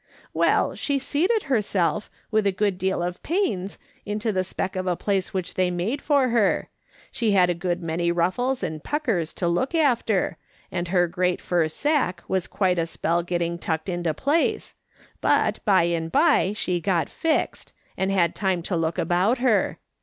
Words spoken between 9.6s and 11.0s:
after, and